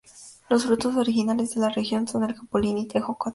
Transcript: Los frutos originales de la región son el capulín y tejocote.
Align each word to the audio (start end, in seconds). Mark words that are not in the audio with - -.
Los 0.49 0.65
frutos 0.65 0.95
originales 0.95 1.53
de 1.53 1.61
la 1.61 1.69
región 1.69 2.07
son 2.07 2.23
el 2.23 2.33
capulín 2.33 2.79
y 2.79 2.87
tejocote. 2.87 3.29